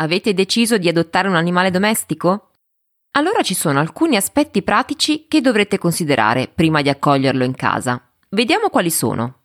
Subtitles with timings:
[0.00, 2.52] Avete deciso di adottare un animale domestico?
[3.18, 8.02] Allora ci sono alcuni aspetti pratici che dovrete considerare prima di accoglierlo in casa.
[8.30, 9.40] Vediamo quali sono.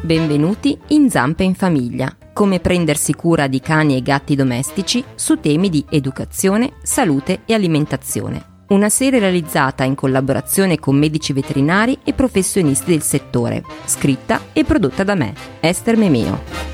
[0.00, 5.68] Benvenuti in Zampe in Famiglia, come prendersi cura di cani e gatti domestici su temi
[5.68, 12.90] di educazione, salute e alimentazione una serie realizzata in collaborazione con medici veterinari e professionisti
[12.90, 16.66] del settore, scritta e prodotta da me, Esther Memeo.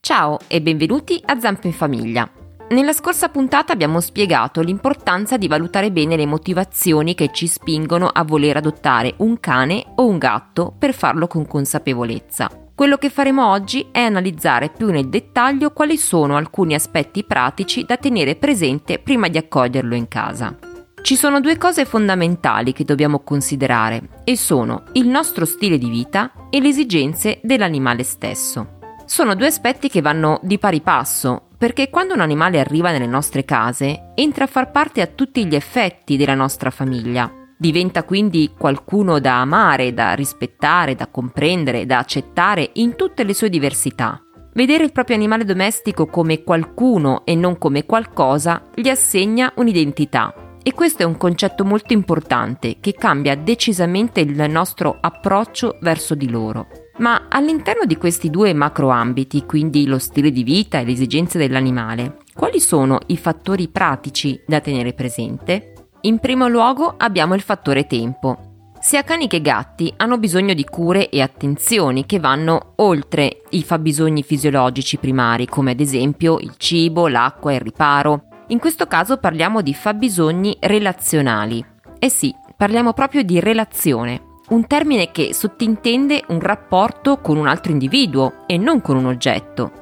[0.00, 2.28] Ciao e benvenuti a Zampe in Famiglia.
[2.68, 8.24] Nella scorsa puntata abbiamo spiegato l'importanza di valutare bene le motivazioni che ci spingono a
[8.24, 12.65] voler adottare un cane o un gatto per farlo con consapevolezza.
[12.76, 17.96] Quello che faremo oggi è analizzare più nel dettaglio quali sono alcuni aspetti pratici da
[17.96, 20.54] tenere presente prima di accoglierlo in casa.
[21.00, 26.30] Ci sono due cose fondamentali che dobbiamo considerare e sono il nostro stile di vita
[26.50, 28.78] e le esigenze dell'animale stesso.
[29.06, 33.46] Sono due aspetti che vanno di pari passo, perché quando un animale arriva nelle nostre
[33.46, 39.18] case entra a far parte a tutti gli effetti della nostra famiglia Diventa quindi qualcuno
[39.18, 44.20] da amare, da rispettare, da comprendere, da accettare in tutte le sue diversità.
[44.52, 50.34] Vedere il proprio animale domestico come qualcuno e non come qualcosa gli assegna un'identità.
[50.62, 56.28] E questo è un concetto molto importante che cambia decisamente il nostro approccio verso di
[56.28, 56.66] loro.
[56.98, 61.38] Ma all'interno di questi due macro ambiti, quindi lo stile di vita e le esigenze
[61.38, 65.72] dell'animale, quali sono i fattori pratici da tenere presente?
[66.06, 68.70] In primo luogo abbiamo il fattore tempo.
[68.78, 74.22] Sia cani che gatti hanno bisogno di cure e attenzioni che vanno oltre i fabbisogni
[74.22, 78.28] fisiologici primari, come ad esempio il cibo, l'acqua e il riparo.
[78.48, 81.64] In questo caso parliamo di fabbisogni relazionali.
[81.98, 87.72] Eh sì, parliamo proprio di relazione, un termine che sottintende un rapporto con un altro
[87.72, 89.72] individuo e non con un oggetto.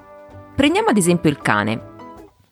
[0.56, 1.92] Prendiamo ad esempio il cane.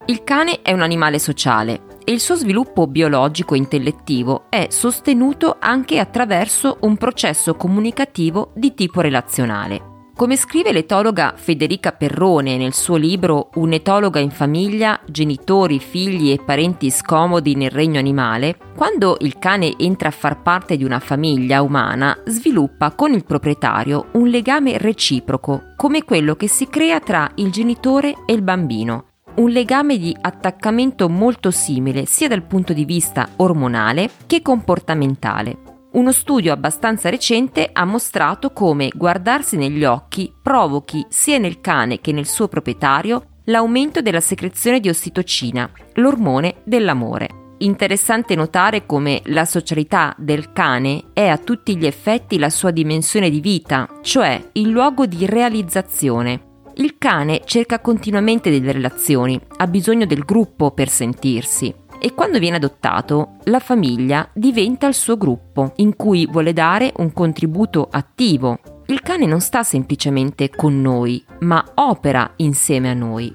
[0.04, 5.56] Il cane è un animale sociale e il suo sviluppo biologico e intellettivo è sostenuto
[5.58, 9.90] anche attraverso un processo comunicativo di tipo relazionale.
[10.14, 16.90] Come scrive l'etologa Federica Perrone nel suo libro Un'etologa in famiglia, genitori, figli e parenti
[16.90, 22.16] scomodi nel regno animale, quando il cane entra a far parte di una famiglia umana,
[22.26, 28.14] sviluppa con il proprietario un legame reciproco, come quello che si crea tra il genitore
[28.26, 34.10] e il bambino, un legame di attaccamento molto simile sia dal punto di vista ormonale
[34.26, 35.58] che comportamentale.
[35.92, 42.12] Uno studio abbastanza recente ha mostrato come guardarsi negli occhi provochi sia nel cane che
[42.12, 47.40] nel suo proprietario l'aumento della secrezione di ossitocina, l'ormone dell'amore.
[47.58, 53.30] Interessante notare come la socialità del cane è a tutti gli effetti la sua dimensione
[53.30, 60.06] di vita, cioè il luogo di realizzazione, il cane cerca continuamente delle relazioni, ha bisogno
[60.06, 65.94] del gruppo per sentirsi e quando viene adottato la famiglia diventa il suo gruppo in
[65.94, 68.58] cui vuole dare un contributo attivo.
[68.86, 73.32] Il cane non sta semplicemente con noi, ma opera insieme a noi.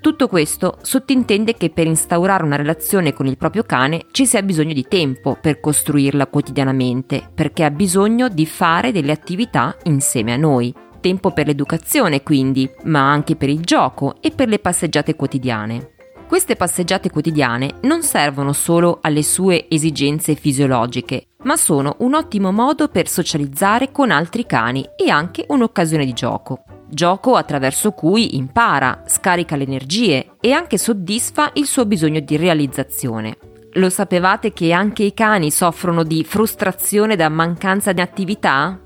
[0.00, 4.72] Tutto questo sottintende che per instaurare una relazione con il proprio cane ci sia bisogno
[4.72, 10.72] di tempo per costruirla quotidianamente, perché ha bisogno di fare delle attività insieme a noi
[11.06, 15.92] tempo per l'educazione quindi, ma anche per il gioco e per le passeggiate quotidiane.
[16.26, 22.88] Queste passeggiate quotidiane non servono solo alle sue esigenze fisiologiche, ma sono un ottimo modo
[22.88, 26.64] per socializzare con altri cani e anche un'occasione di gioco.
[26.88, 33.38] Gioco attraverso cui impara, scarica le energie e anche soddisfa il suo bisogno di realizzazione.
[33.74, 38.80] Lo sapevate che anche i cani soffrono di frustrazione da mancanza di attività?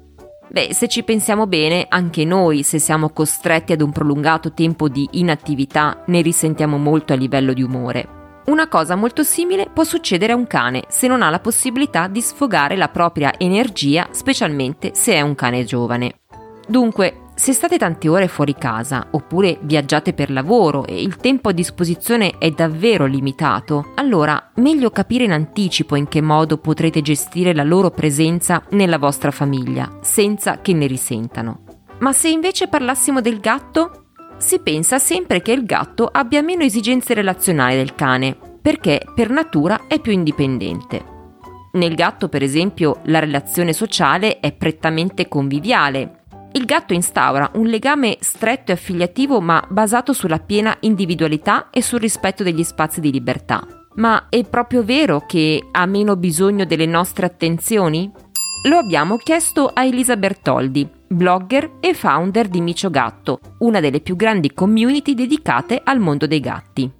[0.53, 5.07] Beh, se ci pensiamo bene, anche noi, se siamo costretti ad un prolungato tempo di
[5.13, 8.43] inattività, ne risentiamo molto a livello di umore.
[8.47, 12.21] Una cosa molto simile può succedere a un cane se non ha la possibilità di
[12.21, 16.15] sfogare la propria energia, specialmente se è un cane giovane.
[16.67, 21.53] Dunque, se state tante ore fuori casa oppure viaggiate per lavoro e il tempo a
[21.53, 27.63] disposizione è davvero limitato, allora meglio capire in anticipo in che modo potrete gestire la
[27.63, 31.63] loro presenza nella vostra famiglia, senza che ne risentano.
[32.01, 34.09] Ma se invece parlassimo del gatto?
[34.37, 39.87] Si pensa sempre che il gatto abbia meno esigenze relazionali del cane, perché per natura
[39.87, 41.03] è più indipendente.
[41.73, 46.20] Nel gatto, per esempio, la relazione sociale è prettamente conviviale
[46.53, 52.01] il gatto instaura un legame stretto e affiliativo ma basato sulla piena individualità e sul
[52.01, 53.67] rispetto degli spazi di libertà.
[53.95, 58.11] Ma è proprio vero che ha meno bisogno delle nostre attenzioni?
[58.69, 64.17] Lo abbiamo chiesto a Elisa Bertoldi, blogger e founder di Micio Gatto, una delle più
[64.17, 67.00] grandi community dedicate al mondo dei gatti.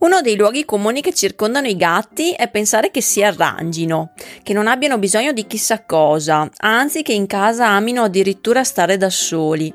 [0.00, 4.12] Uno dei luoghi comuni che circondano i gatti è pensare che si arrangino,
[4.42, 9.10] che non abbiano bisogno di chissà cosa, anzi che in casa amino addirittura stare da
[9.10, 9.70] soli.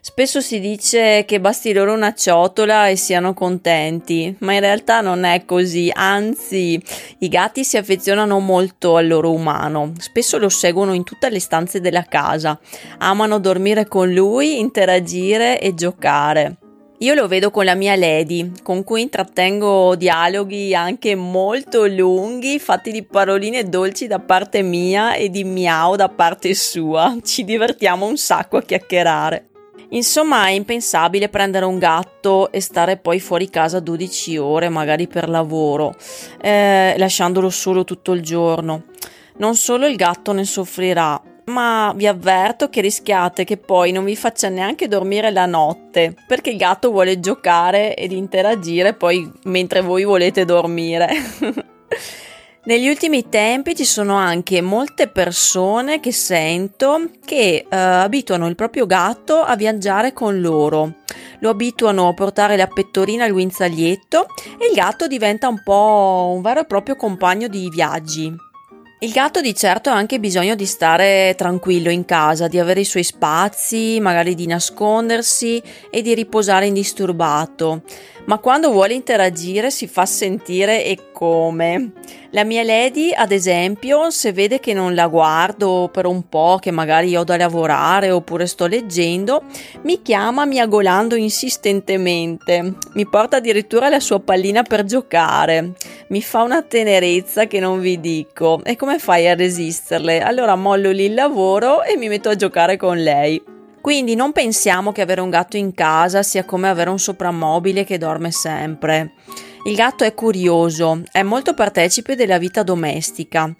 [0.00, 5.24] Spesso si dice che basti loro una ciotola e siano contenti, ma in realtà non
[5.24, 6.80] è così, anzi
[7.18, 11.80] i gatti si affezionano molto al loro umano, spesso lo seguono in tutte le stanze
[11.80, 12.60] della casa,
[12.98, 16.58] amano dormire con lui, interagire e giocare.
[16.98, 22.92] Io lo vedo con la mia Lady, con cui intrattengo dialoghi anche molto lunghi, fatti
[22.92, 27.16] di paroline dolci da parte mia e di miau da parte sua.
[27.20, 29.48] Ci divertiamo un sacco a chiacchierare.
[29.90, 35.28] Insomma, è impensabile prendere un gatto e stare poi fuori casa 12 ore, magari per
[35.28, 35.96] lavoro,
[36.40, 38.84] eh, lasciandolo solo tutto il giorno.
[39.38, 44.16] Non solo il gatto ne soffrirà, ma vi avverto che rischiate che poi non vi
[44.16, 50.04] faccia neanche dormire la notte, perché il gatto vuole giocare ed interagire poi mentre voi
[50.04, 51.08] volete dormire.
[52.66, 58.86] Negli ultimi tempi ci sono anche molte persone che sento che eh, abituano il proprio
[58.86, 60.94] gatto a viaggiare con loro.
[61.40, 66.40] Lo abituano a portare la pettorina al guinzaglietto e il gatto diventa un po' un
[66.40, 68.34] vero e proprio compagno di viaggi.
[69.00, 72.84] Il gatto di certo ha anche bisogno di stare tranquillo in casa, di avere i
[72.84, 75.60] suoi spazi, magari di nascondersi
[75.90, 77.82] e di riposare indisturbato
[78.26, 81.92] ma quando vuole interagire si fa sentire e come.
[82.30, 86.70] La mia lady, ad esempio, se vede che non la guardo per un po', che
[86.70, 89.42] magari ho da lavorare oppure sto leggendo,
[89.82, 92.74] mi chiama miagolando insistentemente.
[92.94, 95.74] Mi porta addirittura la sua pallina per giocare.
[96.08, 98.60] Mi fa una tenerezza che non vi dico.
[98.64, 100.20] E come fai a resisterle?
[100.20, 103.53] Allora mollo lì il lavoro e mi metto a giocare con lei.
[103.84, 107.98] Quindi non pensiamo che avere un gatto in casa sia come avere un soprammobile che
[107.98, 109.12] dorme sempre.
[109.66, 113.54] Il gatto è curioso, è molto partecipe della vita domestica.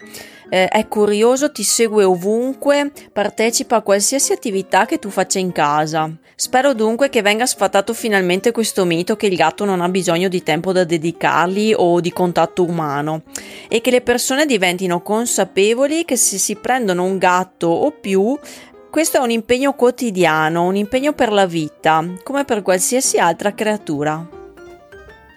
[0.49, 6.09] Eh, è curioso, ti segue ovunque, partecipa a qualsiasi attività che tu faccia in casa.
[6.33, 10.41] Spero dunque che venga sfatato finalmente questo mito che il gatto non ha bisogno di
[10.41, 13.21] tempo da dedicargli o di contatto umano
[13.69, 18.37] e che le persone diventino consapevoli che se si prendono un gatto o più
[18.95, 24.25] questo è un impegno quotidiano, un impegno per la vita, come per qualsiasi altra creatura.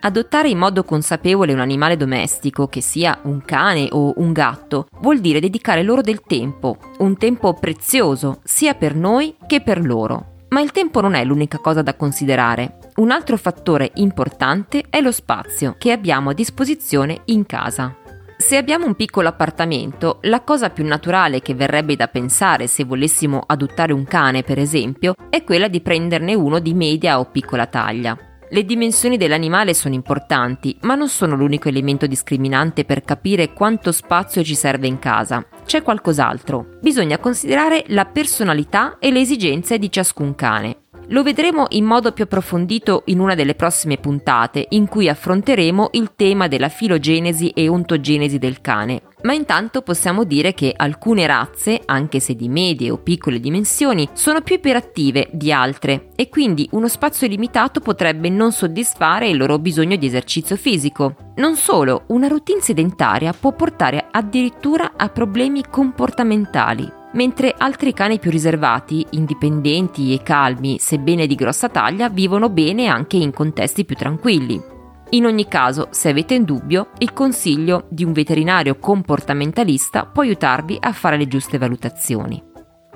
[0.02, 5.18] Adottare in modo consapevole un animale domestico, che sia un cane o un gatto, vuol
[5.18, 10.44] dire dedicare loro del tempo, un tempo prezioso sia per noi che per loro.
[10.50, 12.78] Ma il tempo non è l'unica cosa da considerare.
[12.98, 17.97] Un altro fattore importante è lo spazio che abbiamo a disposizione in casa.
[18.40, 23.42] Se abbiamo un piccolo appartamento, la cosa più naturale che verrebbe da pensare se volessimo
[23.44, 28.16] adottare un cane, per esempio, è quella di prenderne uno di media o piccola taglia.
[28.48, 34.44] Le dimensioni dell'animale sono importanti, ma non sono l'unico elemento discriminante per capire quanto spazio
[34.44, 35.44] ci serve in casa.
[35.66, 36.78] C'è qualcos'altro.
[36.80, 40.84] Bisogna considerare la personalità e le esigenze di ciascun cane.
[41.10, 46.12] Lo vedremo in modo più approfondito in una delle prossime puntate, in cui affronteremo il
[46.14, 49.02] tema della filogenesi e ontogenesi del cane.
[49.22, 54.42] Ma intanto possiamo dire che alcune razze, anche se di medie o piccole dimensioni, sono
[54.42, 59.96] più iperattive di altre e quindi uno spazio limitato potrebbe non soddisfare il loro bisogno
[59.96, 61.32] di esercizio fisico.
[61.36, 68.30] Non solo, una routine sedentaria può portare addirittura a problemi comportamentali mentre altri cani più
[68.30, 74.76] riservati, indipendenti e calmi, sebbene di grossa taglia, vivono bene anche in contesti più tranquilli.
[75.10, 80.76] In ogni caso, se avete in dubbio, il consiglio di un veterinario comportamentalista può aiutarvi
[80.78, 82.42] a fare le giuste valutazioni.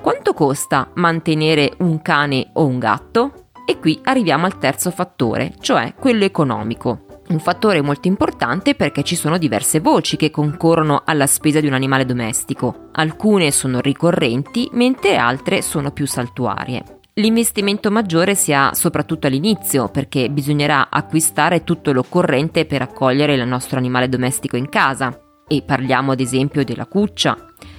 [0.00, 3.46] Quanto costa mantenere un cane o un gatto?
[3.64, 7.11] E qui arriviamo al terzo fattore, cioè quello economico.
[7.28, 11.72] Un fattore molto importante perché ci sono diverse voci che concorrono alla spesa di un
[11.72, 12.88] animale domestico.
[12.92, 17.00] Alcune sono ricorrenti, mentre altre sono più saltuarie.
[17.14, 23.78] L'investimento maggiore si ha soprattutto all'inizio, perché bisognerà acquistare tutto l'occorrente per accogliere il nostro
[23.78, 25.18] animale domestico in casa.
[25.46, 27.36] E parliamo ad esempio della cuccia,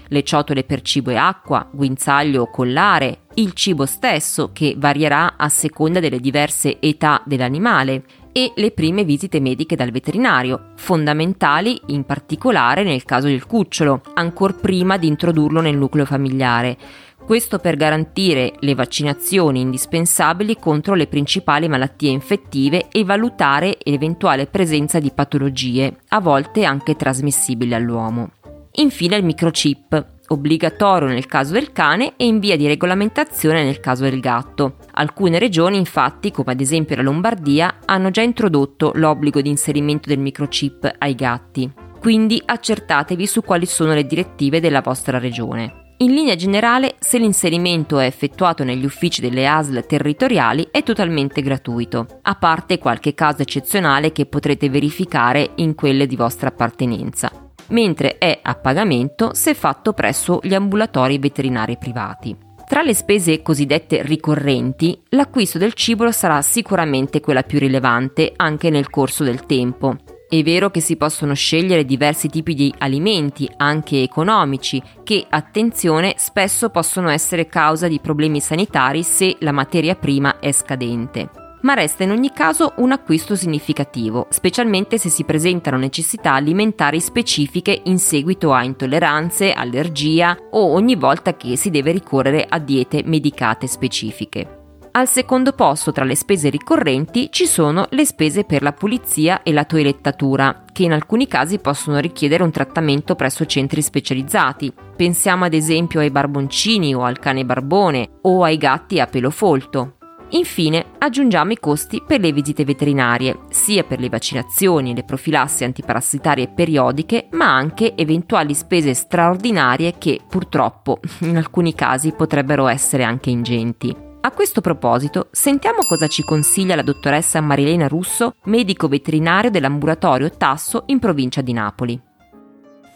[0.09, 5.49] le ciotole per cibo e acqua, guinzaglio o collare, il cibo stesso che varierà a
[5.49, 12.83] seconda delle diverse età dell'animale, e le prime visite mediche dal veterinario, fondamentali in particolare
[12.83, 16.77] nel caso del cucciolo, ancor prima di introdurlo nel nucleo familiare.
[17.23, 24.99] Questo per garantire le vaccinazioni indispensabili contro le principali malattie infettive e valutare l'eventuale presenza
[24.99, 28.31] di patologie, a volte anche trasmissibili all'uomo.
[28.73, 34.03] Infine il microchip, obbligatorio nel caso del cane e in via di regolamentazione nel caso
[34.03, 34.75] del gatto.
[34.91, 40.19] Alcune regioni infatti, come ad esempio la Lombardia, hanno già introdotto l'obbligo di inserimento del
[40.19, 41.71] microchip ai gatti.
[41.99, 45.81] Quindi accertatevi su quali sono le direttive della vostra regione.
[45.97, 52.19] In linea generale, se l'inserimento è effettuato negli uffici delle ASL territoriali è totalmente gratuito,
[52.23, 57.31] a parte qualche caso eccezionale che potrete verificare in quelle di vostra appartenenza,
[57.67, 62.35] mentre è a pagamento se fatto presso gli ambulatori veterinari privati.
[62.65, 68.89] Tra le spese cosiddette ricorrenti, l'acquisto del cibo sarà sicuramente quella più rilevante anche nel
[68.89, 69.97] corso del tempo,
[70.33, 76.69] è vero che si possono scegliere diversi tipi di alimenti, anche economici, che, attenzione, spesso
[76.69, 81.42] possono essere causa di problemi sanitari se la materia prima è scadente.
[81.63, 87.81] Ma resta in ogni caso un acquisto significativo, specialmente se si presentano necessità alimentari specifiche
[87.85, 93.67] in seguito a intolleranze, allergia o ogni volta che si deve ricorrere a diete medicate
[93.67, 94.57] specifiche.
[94.95, 99.53] Al secondo posto tra le spese ricorrenti ci sono le spese per la pulizia e
[99.53, 104.71] la toilettatura, che in alcuni casi possono richiedere un trattamento presso centri specializzati.
[104.95, 109.95] Pensiamo ad esempio ai barboncini o al cane barbone o ai gatti a pelo folto.
[110.33, 115.63] Infine aggiungiamo i costi per le visite veterinarie, sia per le vaccinazioni e le profilassi
[115.63, 123.29] antiparassitarie periodiche, ma anche eventuali spese straordinarie che purtroppo in alcuni casi potrebbero essere anche
[123.29, 123.95] ingenti.
[124.21, 130.83] A questo proposito, sentiamo cosa ci consiglia la dottoressa Marilena Russo, medico veterinario dell'ambulatorio Tasso
[130.87, 132.01] in provincia di Napoli.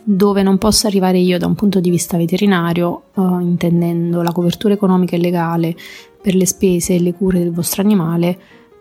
[0.10, 4.74] Dove non posso arrivare io da un punto di vista veterinario, eh, intendendo la copertura
[4.74, 5.75] economica e legale
[6.22, 8.38] per le spese e le cure del vostro animale,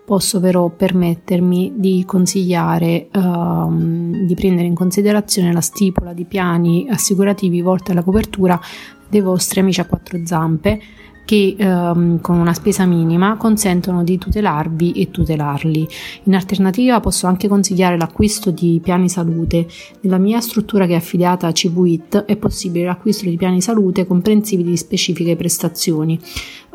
[0.07, 7.61] posso però permettermi di consigliare ehm, di prendere in considerazione la stipula di piani assicurativi
[7.61, 8.59] volti alla copertura
[9.09, 10.81] dei vostri amici a quattro zampe
[11.27, 15.87] che ehm, con una spesa minima consentono di tutelarvi e tutelarli.
[16.25, 19.67] In alternativa posso anche consigliare l'acquisto di piani salute.
[20.03, 24.63] Nella mia struttura che è affiliata a CVIT è possibile l'acquisto di piani salute comprensivi
[24.63, 26.19] di specifiche prestazioni.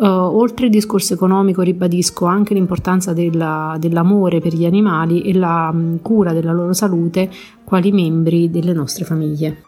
[0.02, 5.70] Uh, oltre il discorso economico ribadisco anche l'importanza della, dell'amore per gli animali e la
[5.72, 7.30] um, cura della loro salute
[7.64, 9.62] quali membri delle nostre famiglie.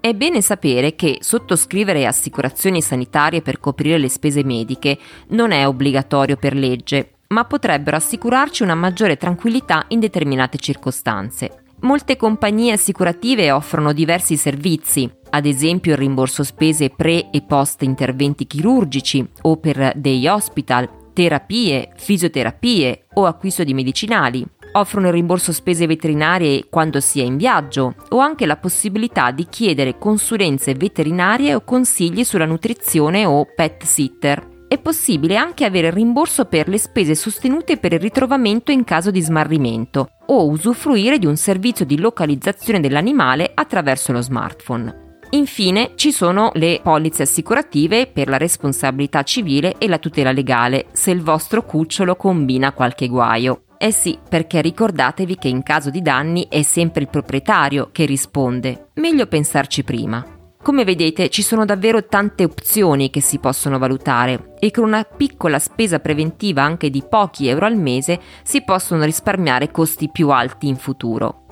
[0.00, 6.34] È bene sapere che sottoscrivere assicurazioni sanitarie per coprire le spese mediche non è obbligatorio
[6.34, 11.66] per legge, ma potrebbero assicurarci una maggiore tranquillità in determinate circostanze.
[11.82, 18.46] Molte compagnie assicurative offrono diversi servizi, ad esempio il rimborso spese pre e post interventi
[18.46, 25.86] chirurgici o per day hospital, terapie, fisioterapie o acquisto di medicinali, offrono il rimborso spese
[25.86, 31.62] veterinarie quando si è in viaggio o anche la possibilità di chiedere consulenze veterinarie o
[31.62, 34.48] consigli sulla nutrizione o pet sitter.
[34.68, 39.10] È possibile anche avere il rimborso per le spese sostenute per il ritrovamento in caso
[39.10, 45.09] di smarrimento o usufruire di un servizio di localizzazione dell'animale attraverso lo smartphone.
[45.32, 51.12] Infine ci sono le polizze assicurative per la responsabilità civile e la tutela legale se
[51.12, 53.62] il vostro cucciolo combina qualche guaio.
[53.78, 58.88] Eh sì, perché ricordatevi che in caso di danni è sempre il proprietario che risponde.
[58.94, 60.24] Meglio pensarci prima.
[60.62, 65.58] Come vedete ci sono davvero tante opzioni che si possono valutare e con una piccola
[65.58, 70.76] spesa preventiva anche di pochi euro al mese si possono risparmiare costi più alti in
[70.76, 71.44] futuro.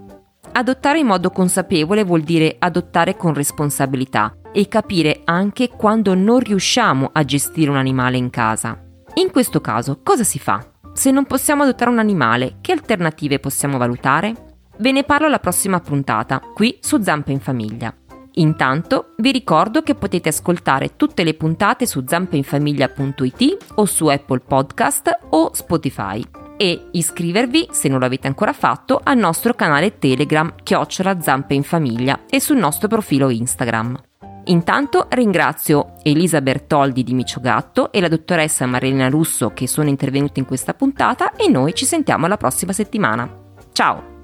[0.52, 7.10] Adottare in modo consapevole vuol dire adottare con responsabilità e capire anche quando non riusciamo
[7.12, 8.80] a gestire un animale in casa.
[9.16, 10.64] In questo caso, cosa si fa?
[10.94, 14.58] Se non possiamo adottare un animale, che alternative possiamo valutare?
[14.78, 17.94] Ve ne parlo alla prossima puntata, qui su Zampe in Famiglia.
[18.40, 25.20] Intanto vi ricordo che potete ascoltare tutte le puntate su zampeinfamiglia.it o su Apple Podcast
[25.30, 26.24] o Spotify
[26.58, 32.22] e iscrivervi, se non l'avete ancora fatto, al nostro canale Telegram Chiocciola Zampe in Famiglia
[32.30, 33.98] e sul nostro profilo Instagram.
[34.46, 40.40] Intanto ringrazio Elisa Bertoldi di Micio Gatto e la dottoressa Marilena Russo che sono intervenute
[40.40, 43.30] in questa puntata e noi ci sentiamo la prossima settimana.
[43.74, 44.19] Ciao!